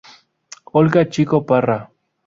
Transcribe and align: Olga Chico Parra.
Olga 0.81 1.05
Chico 1.11 1.45
Parra. 1.45 1.79